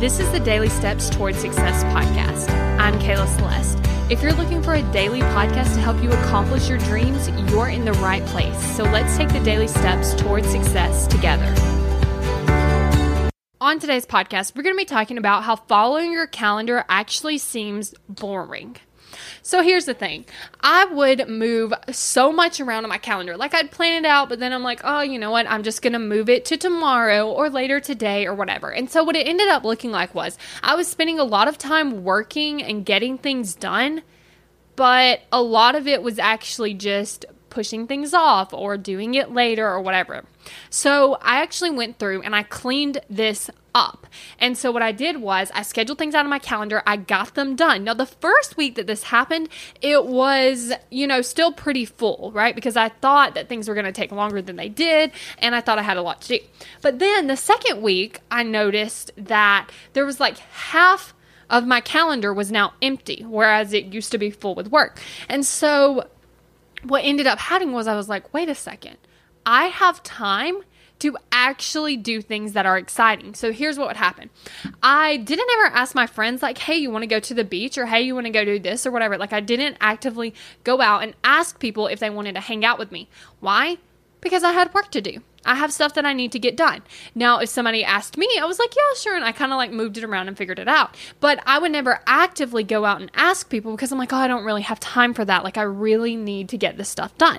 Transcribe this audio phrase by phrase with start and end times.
[0.00, 2.50] This is the Daily Steps Towards Success podcast.
[2.80, 3.78] I'm Kayla Celeste.
[4.10, 7.84] If you're looking for a daily podcast to help you accomplish your dreams, you're in
[7.84, 8.76] the right place.
[8.76, 11.54] So let's take the daily steps towards success together.
[13.60, 17.94] On today's podcast, we're going to be talking about how following your calendar actually seems
[18.08, 18.76] boring.
[19.42, 20.24] So here's the thing
[20.60, 23.36] I would move so much around on my calendar.
[23.36, 25.50] Like I'd plan it out, but then I'm like, oh, you know what?
[25.50, 28.72] I'm just going to move it to tomorrow or later today or whatever.
[28.72, 31.58] And so what it ended up looking like was I was spending a lot of
[31.58, 34.02] time working and getting things done,
[34.76, 39.66] but a lot of it was actually just pushing things off or doing it later
[39.66, 40.24] or whatever.
[40.70, 44.08] So I actually went through and I cleaned this up.
[44.38, 46.82] And so what I did was I scheduled things out of my calendar.
[46.84, 47.84] I got them done.
[47.84, 49.48] Now the first week that this happened,
[49.80, 52.54] it was, you know, still pretty full, right?
[52.56, 55.60] Because I thought that things were going to take longer than they did and I
[55.60, 56.44] thought I had a lot to do.
[56.82, 61.14] But then the second week, I noticed that there was like half
[61.50, 65.00] of my calendar was now empty, whereas it used to be full with work.
[65.28, 66.08] And so
[66.84, 68.98] what ended up happening was I was like, wait a second,
[69.46, 70.62] I have time
[71.00, 73.34] to actually do things that are exciting.
[73.34, 74.30] So here's what would happen.
[74.82, 77.76] I didn't ever ask my friends like, "Hey, you want to go to the beach?"
[77.76, 79.18] or "Hey, you want to go do this?" or whatever.
[79.18, 82.78] Like I didn't actively go out and ask people if they wanted to hang out
[82.78, 83.08] with me.
[83.40, 83.78] Why?
[84.24, 85.20] Because I had work to do.
[85.44, 86.82] I have stuff that I need to get done.
[87.14, 89.14] Now, if somebody asked me, I was like, yeah, sure.
[89.14, 90.96] And I kind of like moved it around and figured it out.
[91.20, 94.26] But I would never actively go out and ask people because I'm like, oh, I
[94.26, 95.44] don't really have time for that.
[95.44, 97.38] Like, I really need to get this stuff done.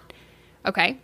[0.66, 1.00] Okay.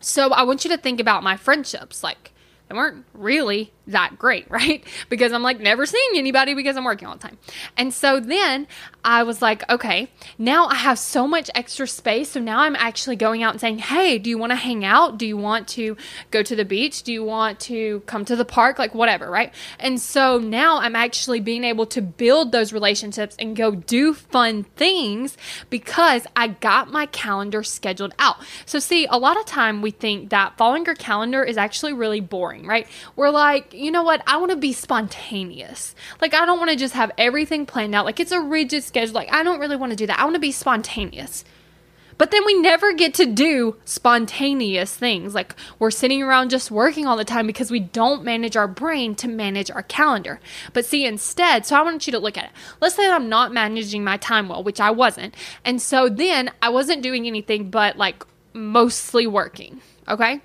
[0.00, 2.04] So I want you to think about my friendships.
[2.04, 2.32] Like,
[2.68, 4.84] they weren't really that great, right?
[5.08, 7.38] Because I'm like never seeing anybody because I'm working all the time.
[7.76, 8.66] And so then
[9.04, 12.30] I was like, okay, now I have so much extra space.
[12.30, 15.18] So now I'm actually going out and saying, hey, do you want to hang out?
[15.18, 15.96] Do you want to
[16.30, 17.02] go to the beach?
[17.02, 18.78] Do you want to come to the park?
[18.78, 19.52] Like, whatever, right?
[19.78, 24.64] And so now I'm actually being able to build those relationships and go do fun
[24.64, 25.36] things
[25.70, 28.36] because I got my calendar scheduled out.
[28.66, 32.20] So, see, a lot of time we think that following your calendar is actually really
[32.20, 32.86] boring, right?
[33.16, 34.22] We're like, you know what?
[34.26, 35.94] I want to be spontaneous.
[36.20, 38.04] Like, I don't want to just have everything planned out.
[38.04, 39.14] Like, it's a rigid schedule.
[39.14, 40.18] Like, I don't really want to do that.
[40.18, 41.44] I want to be spontaneous.
[42.18, 45.34] But then we never get to do spontaneous things.
[45.34, 49.14] Like we're sitting around just working all the time because we don't manage our brain
[49.16, 50.40] to manage our calendar.
[50.72, 52.50] But see, instead, so I want you to look at it.
[52.80, 55.36] Let's say that I'm not managing my time well, which I wasn't.
[55.64, 59.80] And so then I wasn't doing anything but like mostly working.
[60.08, 60.40] Okay.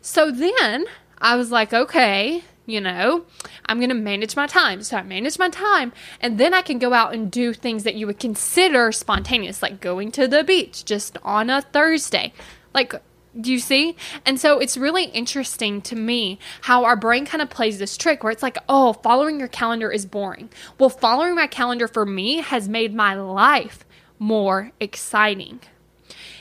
[0.00, 0.86] So then
[1.18, 3.24] I was like, okay, you know,
[3.64, 4.82] I'm going to manage my time.
[4.82, 5.90] So I manage my time,
[6.20, 9.80] and then I can go out and do things that you would consider spontaneous, like
[9.80, 12.34] going to the beach just on a Thursday.
[12.74, 12.94] Like,
[13.40, 13.96] do you see?
[14.26, 18.22] And so it's really interesting to me how our brain kind of plays this trick
[18.22, 20.50] where it's like, oh, following your calendar is boring.
[20.78, 23.86] Well, following my calendar for me has made my life
[24.18, 25.60] more exciting.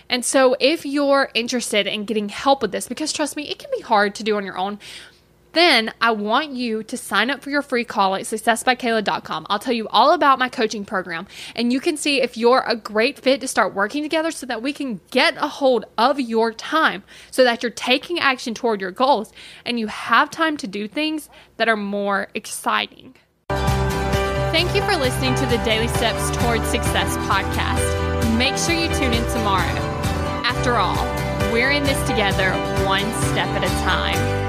[0.10, 3.70] And so, if you're interested in getting help with this, because trust me, it can
[3.76, 4.80] be hard to do on your own,
[5.54, 9.48] then I want you to sign up for your free call at successbykayla.com.
[9.50, 12.76] I'll tell you all about my coaching program, and you can see if you're a
[12.76, 16.54] great fit to start working together so that we can get a hold of your
[16.54, 19.32] time so that you're taking action toward your goals
[19.66, 23.16] and you have time to do things that are more exciting.
[23.50, 28.38] Thank you for listening to the Daily Steps Towards Success podcast.
[28.38, 29.64] Make sure you tune in tomorrow.
[30.44, 31.06] After all,
[31.52, 32.52] we're in this together,
[32.86, 34.47] one step at a time.